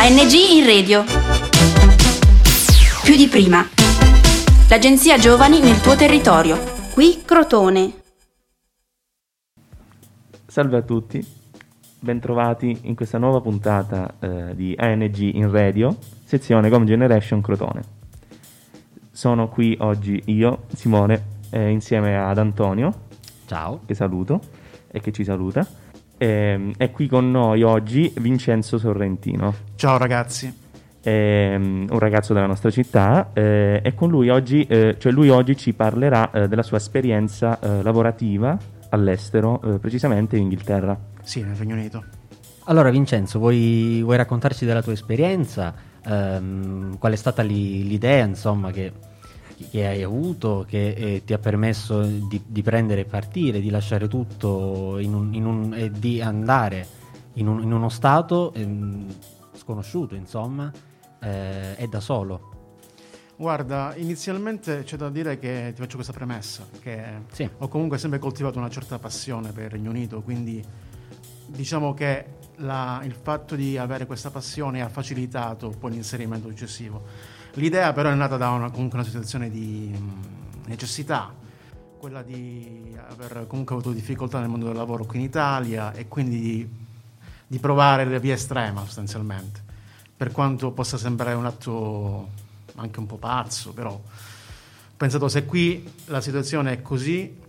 [0.00, 1.02] ANG in radio.
[3.02, 3.66] Più di prima.
[4.68, 6.56] L'agenzia Giovani nel tuo territorio.
[6.94, 7.92] Qui Crotone.
[10.46, 11.20] Salve a tutti,
[11.98, 17.82] bentrovati in questa nuova puntata eh, di ANG in radio, sezione Com Generation Crotone.
[19.10, 23.06] Sono qui oggi io, Simone, eh, insieme ad Antonio.
[23.46, 23.80] Ciao.
[23.84, 24.40] Che saluto
[24.86, 25.66] e che ci saluta.
[26.18, 29.54] E, è qui con noi oggi Vincenzo Sorrentino.
[29.76, 30.66] Ciao ragazzi.
[31.00, 35.56] È un ragazzo della nostra città eh, e con lui oggi, eh, cioè lui oggi
[35.56, 38.58] ci parlerà eh, della sua esperienza eh, lavorativa
[38.90, 40.98] all'estero, eh, precisamente in Inghilterra.
[41.22, 42.04] Sì, nel Regno Unito.
[42.64, 45.72] Allora Vincenzo, vuoi, vuoi raccontarci della tua esperienza?
[46.04, 48.92] Ehm, qual è stata li, l'idea insomma, che,
[49.70, 54.08] che, hai avuto, che eh, ti ha permesso di, di, prendere e partire, di lasciare
[54.08, 56.86] tutto in un, in un, e di andare
[57.34, 59.06] in, un, in uno stato ehm,
[59.54, 60.70] sconosciuto, insomma,
[61.20, 62.56] eh, e da solo?
[63.36, 67.48] Guarda, inizialmente c'è da dire che ti faccio questa premessa, che sì.
[67.58, 70.64] ho comunque sempre coltivato una certa passione per il Regno Unito, quindi
[71.46, 77.02] diciamo che la, il fatto di avere questa passione ha facilitato poi l'inserimento successivo.
[77.58, 81.34] L'idea però è nata da una, comunque una situazione di mh, necessità,
[81.98, 86.40] quella di aver comunque avuto difficoltà nel mondo del lavoro qui in Italia e quindi
[86.40, 86.68] di,
[87.48, 89.60] di provare la via estrema sostanzialmente,
[90.16, 92.28] per quanto possa sembrare un atto
[92.76, 94.02] anche un po' pazzo, però ho
[94.96, 97.40] pensato se qui la situazione è così,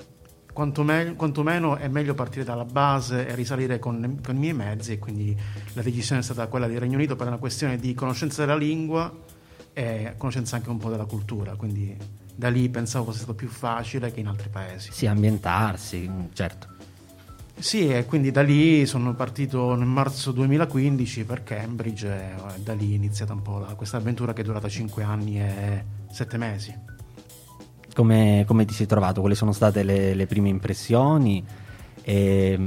[0.52, 4.98] quantomeno, quantomeno è meglio partire dalla base e risalire con, con, i miei mezzi e
[4.98, 5.38] quindi
[5.74, 9.38] la decisione è stata quella del Regno Unito per una questione di conoscenza della lingua
[9.80, 11.95] e conoscenza anche un po' della cultura, quindi
[12.35, 14.91] da lì pensavo fosse stato più facile che in altri paesi.
[14.91, 16.67] Sì, ambientarsi, certo.
[17.58, 22.91] Sì, e quindi da lì sono partito nel marzo 2015 per Cambridge e da lì
[22.91, 26.77] è iniziata un po' la, questa avventura che è durata 5 anni e 7 mesi.
[27.94, 29.22] Come, come ti sei trovato?
[29.22, 31.44] Quali sono state le, le prime impressioni?
[32.01, 32.59] E,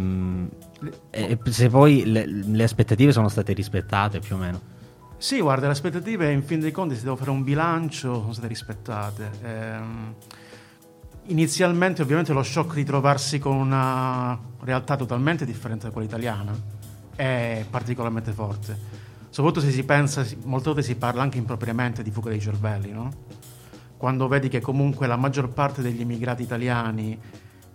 [1.10, 4.71] e, se poi le, le, aspettative sono state rispettate più o meno?
[5.22, 8.48] Sì, guarda, le aspettative in fin dei conti, se devo fare un bilancio, sono state
[8.48, 9.30] rispettate.
[9.44, 10.14] Ehm,
[11.26, 16.52] inizialmente ovviamente lo shock di trovarsi con una realtà totalmente differente da quella italiana
[17.14, 18.76] è particolarmente forte.
[19.30, 23.12] Soprattutto se si pensa, molte volte si parla anche impropriamente di fuga dei cervelli, no?
[23.96, 27.16] Quando vedi che comunque la maggior parte degli immigrati italiani,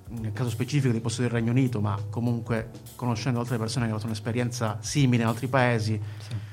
[0.09, 4.01] nel caso specifico di posto del Regno Unito, ma comunque conoscendo altre persone che hanno
[4.01, 6.46] avuto un'esperienza simile in altri paesi, sì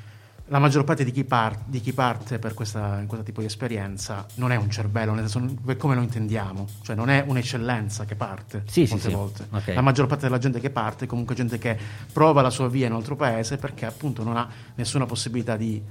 [0.54, 3.46] la maggior parte di chi, par- di chi parte per questa, in questo tipo di
[3.46, 8.04] esperienza non è un cervello, nel senso, per come lo intendiamo, cioè non è un'eccellenza
[8.04, 9.46] che parte sì, molte sì, volte.
[9.50, 9.56] Sì.
[9.56, 9.74] Okay.
[9.74, 11.76] La maggior parte della gente che parte è comunque gente che
[12.12, 15.82] prova la sua via in un altro paese perché appunto non ha nessuna possibilità di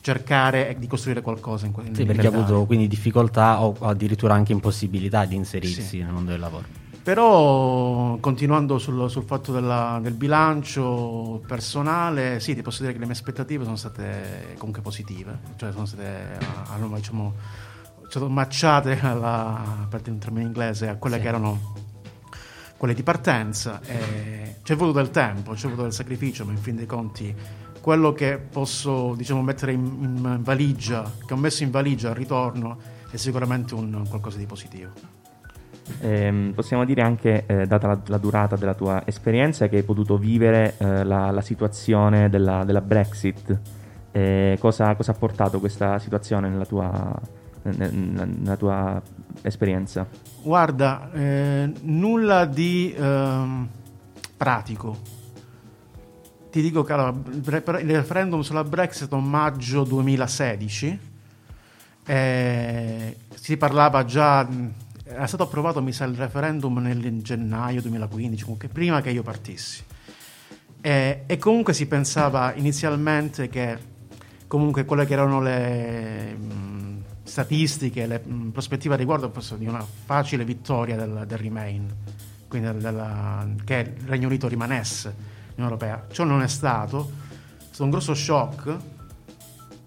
[0.00, 4.50] cercare di costruire qualcosa in, in Sì, perché ha avuto quindi difficoltà o addirittura anche
[4.50, 6.89] impossibilità di inserirsi nel mondo del lavoro.
[7.02, 13.06] Però continuando sul, sul fatto della, del bilancio personale, sì, ti posso dire che le
[13.06, 16.38] mie aspettative sono state comunque positive, cioè sono state,
[16.68, 17.34] hanno, diciamo,
[18.08, 21.22] sono matchate alla, per dire un termine inglese, a quelle sì.
[21.22, 21.74] che erano
[22.76, 23.80] quelle di partenza.
[23.82, 27.34] E c'è voluto del tempo, c'è voluto del sacrificio, ma in fin dei conti
[27.80, 32.78] quello che posso diciamo, mettere in, in valigia, che ho messo in valigia al ritorno,
[33.10, 35.19] è sicuramente un qualcosa di positivo.
[36.00, 40.16] Eh, possiamo dire anche, eh, data la, la, durata della tua esperienza, che hai potuto
[40.16, 43.58] vivere eh, la, la, situazione della, della Brexit.
[44.58, 47.16] Cosa, cosa, ha portato questa situazione nella tua,
[47.62, 49.00] nella tua
[49.42, 50.04] esperienza?
[50.42, 53.68] Guarda, eh, nulla di ehm,
[54.36, 54.96] pratico.
[56.50, 57.14] Ti dico che allora,
[57.80, 60.98] il referendum sulla Brexit a maggio 2016
[62.06, 64.46] eh, si parlava già
[65.12, 69.82] era stato approvato, mi sa, il referendum nel gennaio 2015, comunque prima che io partissi.
[70.80, 73.78] E, e, comunque si pensava inizialmente che
[74.46, 79.84] comunque quelle che erano le mh, statistiche, le mh, prospettive a riguardo fossero di una
[80.04, 81.94] facile vittoria del, del Remain,
[82.48, 86.06] quindi della, che il Regno Unito rimanesse nell'Unione Europea.
[86.10, 87.10] Ciò non è stato,
[87.58, 88.76] è stato un grosso shock,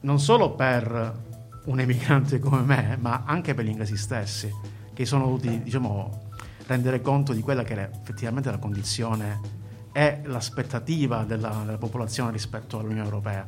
[0.01, 1.21] non solo per
[1.65, 6.29] un emigrante come me, ma anche per gli inglesi stessi che sono dovuti diciamo,
[6.67, 9.61] rendere conto di quella che è effettivamente la condizione
[9.91, 13.45] e l'aspettativa della, della, popolazione rispetto all'Unione Europea.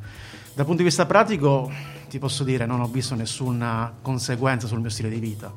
[0.53, 1.71] Dal punto di vista pratico
[2.07, 5.51] ti posso dire non ho visto nessuna conseguenza sul mio stile di vita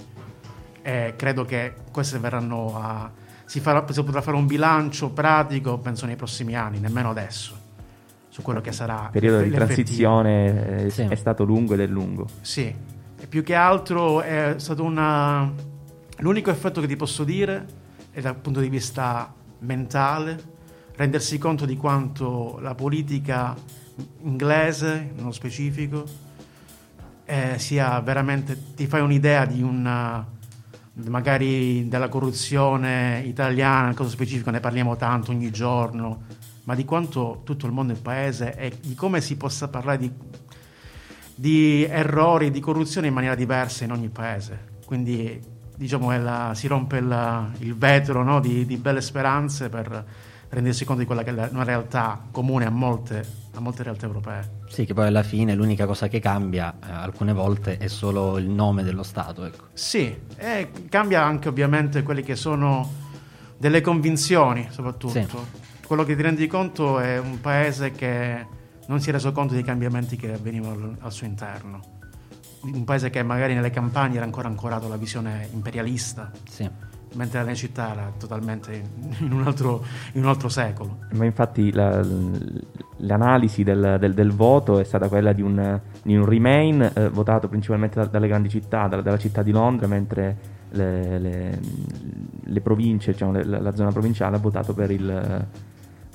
[0.82, 3.10] e credo che queste verranno a...
[3.44, 7.66] Si, farà, si potrà fare un bilancio pratico penso nei prossimi anni, nemmeno adesso
[8.28, 11.02] su quello che sarà Il periodo di transizione eh, Sì.
[11.02, 12.26] è stato lungo ed è lungo.
[12.40, 12.72] Sì,
[13.20, 15.52] e più che altro è stato una...
[16.18, 17.66] L'unico effetto che ti posso dire
[18.10, 20.56] è dal punto di vista mentale,
[20.96, 23.54] rendersi conto di quanto la politica
[24.22, 26.04] inglese, nello specifico,
[27.24, 28.74] eh, sia veramente...
[28.74, 30.26] ti fai un'idea di una...
[31.04, 36.22] magari della corruzione italiana, nel caso specifico ne parliamo tanto ogni giorno,
[36.64, 39.98] ma di quanto tutto il mondo è il paese e di come si possa parlare
[39.98, 40.12] di
[41.38, 44.78] di errori, di corruzione in maniera diversa in ogni paese.
[44.84, 45.40] Quindi
[45.78, 50.04] diciamo la- si rompe il, il vetro no, di, di belle speranze per
[50.50, 54.56] rendersi conto di quella che è una realtà comune a molte, a molte realtà europee.
[54.66, 58.48] Sì, che poi alla fine l'unica cosa che cambia eh, alcune volte è solo il
[58.48, 59.44] nome dello Stato.
[59.44, 59.66] Ecco.
[59.72, 63.06] Sì, e cambia anche ovviamente quelle che sono
[63.56, 65.12] delle convinzioni soprattutto.
[65.12, 65.26] Sì.
[65.86, 68.46] Quello che ti rendi conto è un paese che
[68.88, 71.97] non si è reso conto dei cambiamenti che avvenivano al suo interno.
[72.60, 76.68] Un paese che magari nelle campagne era ancora ancorato alla visione imperialista, Sì.
[77.14, 78.82] mentre nelle città era totalmente
[79.20, 79.84] in un altro,
[80.14, 80.98] in un altro secolo.
[81.12, 82.04] Ma infatti la-
[82.98, 87.48] l'analisi del, del- del voto è stata quella di un, di un Remain eh, votato
[87.48, 90.36] principalmente da- dalle grandi città, dalla, dalla città di Londra, mentre
[90.70, 91.60] le, le-
[92.42, 95.46] le province, diciamo, le- la, la zona provinciale ha votato per, il,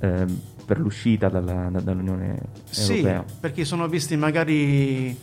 [0.01, 0.25] eh,
[0.65, 2.37] per l'uscita dalla- da- dall'Unione
[2.69, 3.23] Sì, Europea.
[3.39, 5.17] perché sono visti magari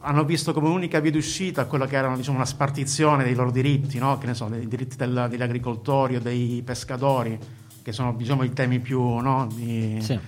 [0.00, 3.98] hanno visto come unica via d'uscita quella che era diciamo, una spartizione dei loro diritti,
[3.98, 4.18] no?
[4.18, 7.38] che ne so, dei diritti del- degli agricoltori o dei pescatori,
[7.82, 9.46] che sono diciamo, i temi più, no?
[9.54, 10.18] di- Sì.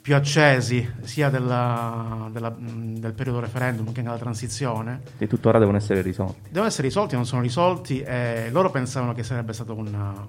[0.00, 5.00] più accesi sia della- della- del periodo referendum che della transizione.
[5.18, 6.48] E tuttora devono essere risolti.
[6.48, 9.88] Devono essere risolti, non sono risolti e loro pensavano che sarebbe stato un,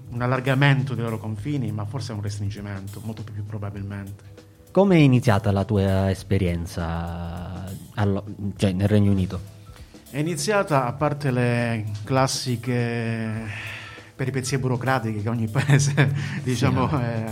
[0.10, 4.24] un allargamento dei loro confini, ma forse un restringimento, molto più probabilmente.
[4.72, 7.57] Come è iniziata la tua esperienza
[7.98, 8.24] allo-
[8.56, 9.40] cioè, nel Regno Unito?
[10.10, 13.76] È iniziata, a parte le classiche
[14.16, 16.12] peripezie burocratiche che ogni paese
[16.42, 17.26] diciamo, eh,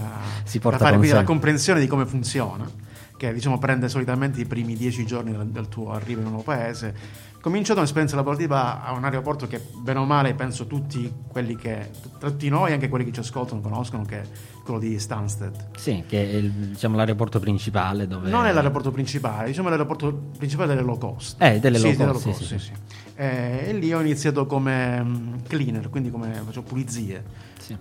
[0.44, 2.69] Si da porta fare, con quindi la comprensione di come funziona,
[3.17, 7.23] che diciamo, prende solitamente i primi dieci giorni del, tuo arrivo in un nuovo paese.
[7.45, 12.50] Cominciato un'esperienza lavorativa a un aeroporto che, bene o male, penso tutti quelli che, tutti
[12.50, 14.27] noi, anche quelli che ci ascoltano, conoscono, che è
[14.63, 15.77] quello di Stansted.
[15.77, 18.31] Sì, che è il- diciamo, l'aeroporto principale dove...
[18.31, 21.39] Non è l'aeroporto principale, diciamo l'aeroporto principale delle low cost.
[21.39, 22.71] Eh, delle low Sì, cost, low sì, cost, sì, sì, sì.
[23.13, 27.23] Eh, e lì ho iniziato come mm, cleaner, quindi come facevo pulizie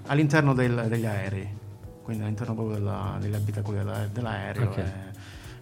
[0.09, 1.49] all'interno del- degli aerei,
[2.03, 4.69] quindi all'interno proprio della- degli abitacoli della- dell'aereo.
[4.69, 4.77] Ok.
[4.77, 5.14] E,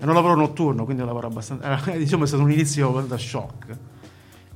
[0.02, 1.64] è un lavoro notturno, quindi un lavoro abbastanza...
[1.64, 3.76] era, diciamo è stato un inizio da shock.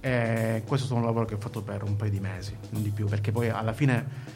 [0.00, 2.82] E questo è stato un lavoro che ho fatto per un paio di mesi, non
[2.82, 4.34] di più, perché poi alla fine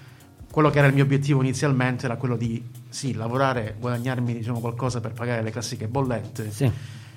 [0.51, 5.01] quello che era il mio obiettivo inizialmente era quello di sì, lavorare, guadagnarmi diciamo, qualcosa
[5.01, 6.69] per pagare le classiche bollette, Sì.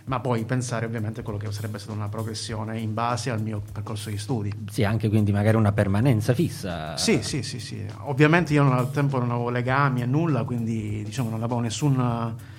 [0.06, 3.62] ma poi pensare ovviamente a quello che sarebbe stata una progressione in base al mio
[3.72, 4.54] percorso di studi.
[4.69, 6.95] Sì, anche quindi magari una permanenza fissa.
[6.95, 7.84] Sì, sì, sì, sì.
[8.01, 12.00] Ovviamente io non- al tempo non avevo legami e nulla, quindi diciamo non avevo nessun
[12.00, 12.53] eh,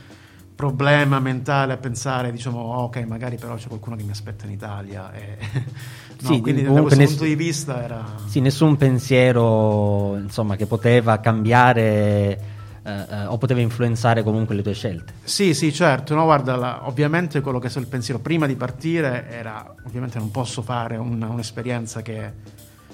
[0.54, 4.52] problema mentale a pensare, diciamo, "Oh, ok, magari però c'è qualcuno che mi aspetta in
[4.52, 5.12] Italia.
[5.12, 5.36] E...
[6.22, 8.04] no, Sì, quindi da questo ness- punto di vista era...
[8.26, 11.82] Sì, nessun pensiero insomma, che poteva cambiare
[12.82, 15.12] eh, eh, o poteva influenzare comunque le tue scelte.
[15.24, 16.14] Sì, sì, certo.
[16.14, 20.18] No, guarda, la- ovviamente quello che è stato il pensiero prima di partire era, ovviamente
[20.18, 22.32] non posso fare una- un'esperienza che...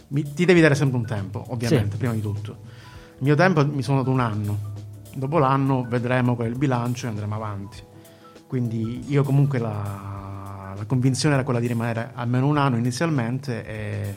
[0.09, 1.97] mi- ti devi dare sempre un tempo, ovviamente, Sì.
[1.99, 2.51] prima di tutto.
[3.19, 4.59] Il mio tempo mi sono dato un anno.
[5.15, 7.83] Dopo l'anno vedremo il bilancio e andremo avanti.
[8.47, 14.17] Quindi io comunque la, la convinzione era quella di rimanere almeno un anno inizialmente e,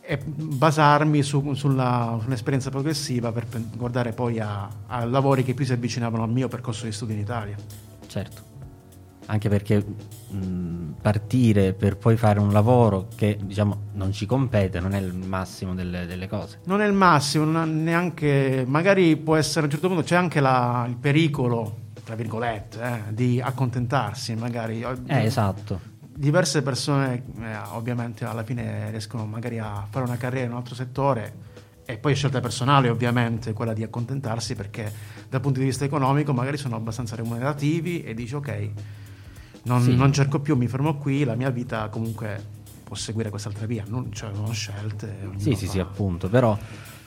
[0.00, 3.46] e basarmi su, sulla, sull'esperienza progressiva per
[3.76, 7.18] guardare poi a, a lavori che più si avvicinavano al mio percorso di studi in
[7.18, 7.56] Italia.
[8.06, 8.55] Certo.
[9.26, 9.84] Anche perché
[10.30, 15.12] mh, partire per poi fare un lavoro che diciamo non ci compete non è il
[15.12, 16.60] massimo delle, delle cose.
[16.64, 20.84] Non è il massimo, neanche, magari può essere a un certo punto c'è anche la-
[20.88, 24.82] il pericolo, tra virgolette, eh, di accontentarsi, magari.
[25.06, 25.80] Eh, esatto.
[26.18, 30.74] Diverse persone eh, ovviamente alla fine riescono magari a fare una carriera in un altro
[30.74, 31.34] settore
[31.84, 34.90] e poi è scelta personale ovviamente quella di accontentarsi perché
[35.28, 38.70] dal punto di vista economico magari sono abbastanza remunerativi e dici ok,
[39.66, 39.94] non, Sì.
[39.94, 42.54] non cerco più, mi fermo qui, la mia vita comunque
[42.84, 45.30] può seguire quest'altra via, non, cioè, sono scelte.
[45.36, 46.28] Sì, sì, fa- sì, appunto.
[46.28, 46.56] Però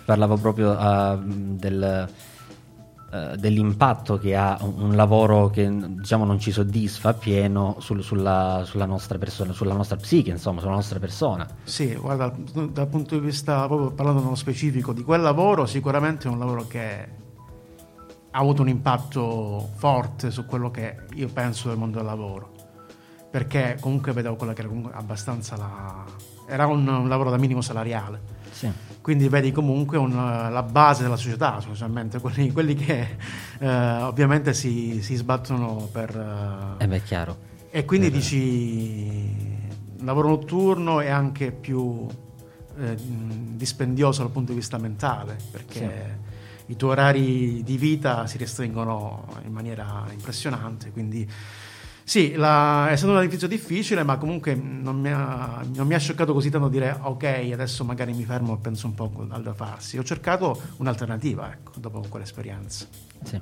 [0.05, 2.09] parlavo proprio ah, del,
[3.11, 8.85] eh, dell'impatto che ha un, lavoro che diciamo non ci soddisfa appieno sul- sulla, sulla
[8.85, 11.47] nostra persona, sulla nostra psiche, insomma, sulla nostra persona.
[11.63, 16.27] Sì, guarda, dal, dal punto di vista, proprio parlando nello specifico di quel lavoro, sicuramente
[16.27, 17.07] è un lavoro che
[18.31, 22.51] ha avuto un impatto forte su quello che io penso del mondo del lavoro,
[23.29, 26.03] perché comunque vedevo quella che era abbastanza la...
[26.47, 28.37] era un, un lavoro da minimo salariale.
[28.51, 28.69] Sì.
[29.01, 30.13] Quindi vedi comunque un-
[30.51, 33.17] la base della società, specialmente quelli, quelli che
[33.59, 33.67] eh,
[34.03, 36.75] ovviamente si, si sbattono per...
[36.79, 37.37] eh, Eh beh, chiaro.
[37.71, 38.37] e quindi dici
[39.97, 42.05] il lavoro notturno è anche più
[42.77, 42.95] eh,
[43.55, 46.19] dispendioso dal punto di vista mentale, perché
[46.69, 51.27] i tuoi orari di vita si restringono in maniera impressionante, quindi
[52.03, 55.99] sì, la- è stato un edificio difficile, ma comunque non mi, ha, non mi ha
[55.99, 59.53] scioccato così tanto dire ok, adesso magari mi fermo e penso un po' al da
[59.53, 59.97] farsi.
[59.99, 62.85] Ho cercato un'alternativa, ecco, dopo quell'esperienza.
[63.23, 63.39] Sì.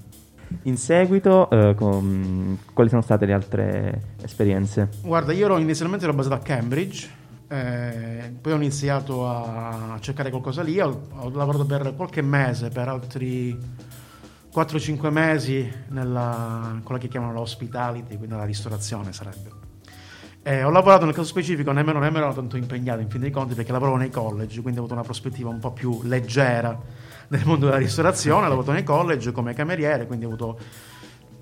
[0.64, 4.90] In seguito, eh, con- quali sono state le altre esperienze?
[5.02, 7.10] Guarda, io ero inizialmente ero basato a Cambridge,
[7.50, 12.88] eh, poi ho iniziato a cercare qualcosa lì, ho, ho lavorato per qualche mese, per
[12.90, 13.58] altri
[14.54, 19.66] 4-5 mesi nella, quella che chiamano l'hospitality, quindi la ristorazione sarebbe.
[20.44, 23.54] Eh, ho lavorato nel caso specifico, nemmeno, nemmeno ero tanto impegnato in fin dei conti
[23.54, 26.78] perché lavoravo nei college, quindi ho avuto una prospettiva un po' più leggera
[27.30, 30.60] nel mondo della ristorazione, ho lavorato nei college come cameriere, quindi ho avuto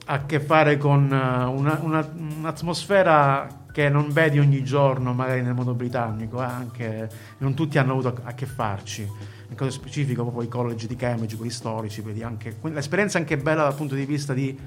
[0.08, 5.54] a che fare con eh, una- una- un'atmosfera che non vedi ogni giorno magari nel
[5.54, 9.02] mondo britannico, eh, anche non tutti hanno avuto a, che farci.
[9.02, 13.22] Nel caso specifico, proprio i college di Cambridge, quelli storici, vedi anche quindi l'esperienza è
[13.22, 14.58] anche bella dal punto di vista di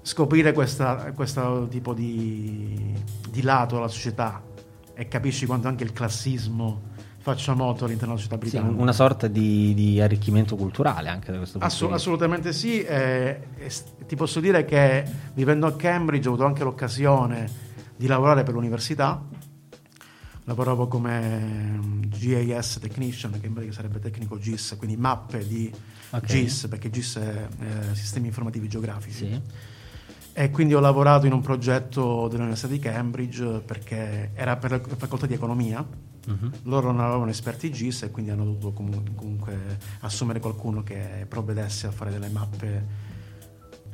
[0.00, 2.94] scoprire questa- questo tipo di,
[3.28, 4.42] di lato della società
[4.94, 8.82] e capisci quanto anche il classismo faccia moto all'interno della società Sì, britannica.
[8.82, 12.02] una sorta di, di arricchimento culturale anche da questo punto Assu- di vista.
[12.08, 16.64] assolutamente sì, eh, e s- ti posso dire che vivendo a Cambridge ho avuto anche
[16.64, 17.68] l'occasione
[18.02, 19.24] di lavorare per l'università.
[20.44, 25.72] Lavoravo come mm, GIS technician, che in pratica sarebbe tecnico GIS, quindi mappe di
[26.10, 26.24] Ok.
[26.26, 29.24] GIS, perché GIS è eh, sistemi informativi geografici.
[29.26, 29.40] Sì.
[30.34, 35.26] E quindi ho lavorato in un progetto dell'Università di Cambridge perché era per la facoltà
[35.26, 35.86] di economia.
[36.26, 36.52] Mhm.
[36.64, 41.86] Loro non avevano esperti GIS e quindi hanno dovuto comu- comunque assumere qualcuno che provvedesse
[41.86, 43.10] a fare delle mappe.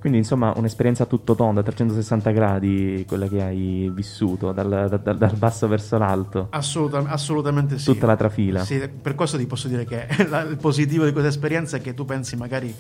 [0.01, 5.37] Quindi, insomma, un'esperienza tutto tondo, a 360 gradi, quella che hai vissuto, dal, dal- dal
[5.37, 7.93] basso verso l'alto, Assoluta- assolutamente sì.
[7.93, 8.65] tutta la trafila.
[8.65, 11.95] Sì, per questo ti posso dire che la- il positivo di questa esperienza è che
[11.95, 12.73] tu pensi magari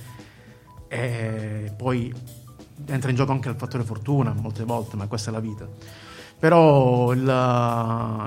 [0.88, 2.14] eh, poi
[2.86, 5.66] entra in gioco anche il fattore fortuna molte volte, ma questa è la vita.
[6.38, 7.20] Però il,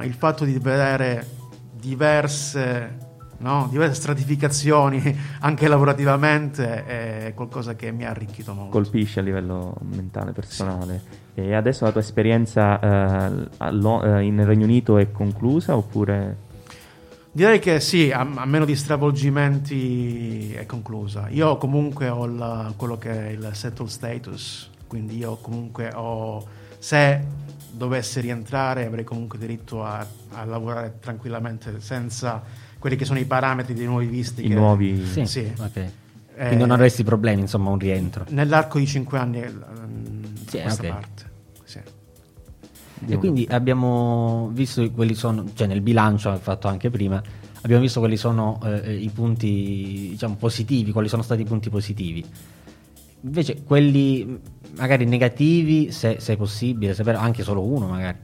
[0.04, 1.26] il fatto di vedere
[1.74, 2.98] diverse,
[3.42, 8.72] no, diverse stratificazioni anche lavorativamente è qualcosa che mi ha arricchito molto.
[8.72, 11.20] colpisce a livello mentale, personale.
[11.34, 16.50] E adesso la tua esperienza eh, eh, in Regno Unito è conclusa oppure...
[17.34, 21.30] Direi che sì, a, a meno di stravolgimenti è conclusa.
[21.30, 26.46] Io comunque ho il- quello che è il settled status, quindi io comunque ho,
[26.78, 27.24] se
[27.72, 32.44] dovessi rientrare avrei comunque diritto a, a lavorare tranquillamente senza
[32.82, 34.44] quelli che sono i parametri dei nuovi visti.
[34.44, 35.06] I che- nuovi...
[35.06, 35.52] Sì, Sì.
[35.56, 35.76] ok.
[35.78, 35.92] Eh,
[36.48, 38.26] Quindi non avresti problemi, insomma, un rientro.
[38.30, 39.54] Nell'arco di cinque anni eh,
[40.48, 40.88] Sì, questa ok.
[40.88, 41.24] parte.
[41.64, 41.80] Sì.
[43.08, 47.22] E quindi abbiamo visto quelli sono, cioè nel bilancio fatto anche prima,
[47.62, 52.26] abbiamo visto quali sono eh, i punti diciamo positivi, quali sono stati i punti positivi.
[53.24, 54.40] Invece quelli
[54.76, 58.18] magari negativi, se, se è possibile, sapere anche solo uno magari,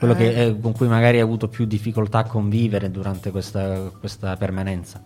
[0.00, 0.46] quello che, Eh.
[0.46, 5.00] eh, con cui magari hai avuto più difficoltà a convivere durante questa, questa permanenza.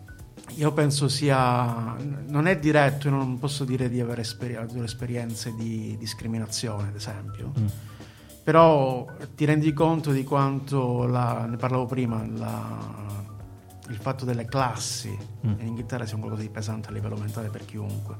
[0.57, 1.97] Io penso sia.
[2.29, 6.95] Non è diretto, io non posso dire di aver esperi- avuto esperienze di discriminazione, ad
[6.95, 7.53] esempio.
[7.59, 7.67] Mm.
[8.45, 13.03] Però ti rendi conto di quanto, la- ne parlavo prima, la-
[13.89, 15.09] il fatto delle classi
[15.47, 15.55] Mm.
[15.59, 18.15] in Inghilterra sia un qualcosa di pesante a livello mentale per chiunque.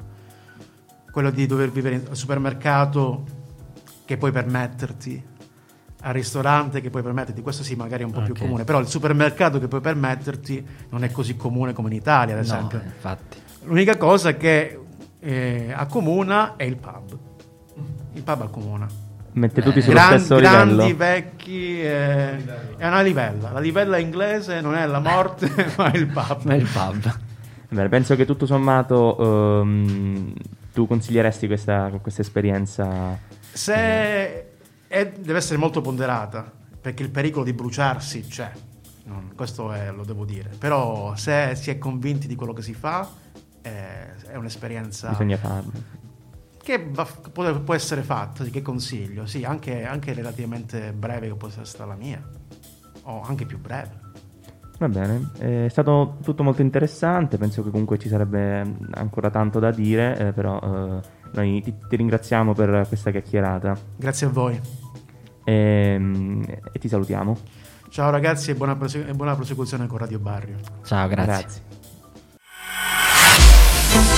[1.12, 3.25] Quello di dover vivere al supermercato
[4.04, 5.23] che puoi permetterti,
[6.06, 8.40] al ristorante che puoi permetterti, questo sì magari è un po' più Ok.
[8.40, 12.40] comune, però il supermercato che puoi permetterti non è così comune come in Italia, ad
[12.40, 12.78] esempio.
[12.78, 13.38] No, infatti.
[13.64, 14.78] L'unica cosa che
[15.20, 17.18] eh, accomuna è il pub.
[18.12, 18.87] Il pub accomuna.
[19.32, 20.96] Mette tutti Eh, sullo Gran- stesso grandi, livello.
[20.96, 23.50] vecchi, eh, è una livella.
[23.50, 26.42] La livella inglese non è la morte, ma è il pub.
[26.44, 27.18] Ma il pub.
[27.70, 30.32] Bene, penso che tutto sommato ehm,
[30.75, 33.18] tu consiglieresti questa, questa esperienza.
[33.50, 34.50] Se
[34.94, 38.50] è- deve essere molto ponderata, perché il pericolo di bruciarsi c'è.
[39.06, 40.50] Non- questo è- lo devo dire.
[40.56, 43.08] Però se si è convinti di quello che si fa,
[43.60, 45.72] eh, è un'esperienza Bisogna farlo.
[46.62, 49.26] che va- può, può essere fatta, che consiglio.
[49.26, 52.22] Sì, anche, anche relativamente breve che può essere stata la mia.
[53.06, 54.02] O anche più breve.
[54.78, 59.70] Va bene, è stato tutto molto interessante, penso che comunque ci sarebbe ancora tanto da
[59.70, 61.00] dire, eh, però eh,
[61.32, 63.76] noi ti, ti, ringraziamo per questa chiacchierata.
[63.96, 64.60] Grazie a voi.
[65.44, 67.38] E, ehm, e ti salutiamo.
[67.90, 70.56] Ciao ragazzi e buona, prosegu- e buona prosecuzione con Radio Barrio.
[70.84, 71.32] Ciao, grazie.
[71.32, 71.62] grazie.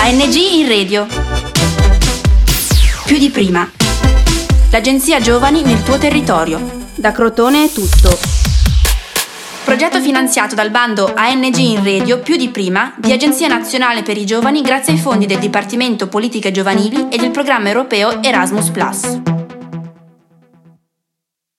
[0.01, 1.07] ANG in radio.
[3.05, 3.69] Più di prima.
[4.71, 6.85] L'agenzia Giovani nel tuo territorio.
[6.95, 8.19] Da Crotone è tutto.
[9.65, 14.25] Progetto finanziato dal bando ANG in Radio più di prima di Agenzia Nazionale per i
[14.25, 18.71] Giovani grazie ai fondi del Dipartimento Politiche Giovanili e del programma europeo Erasmus⁇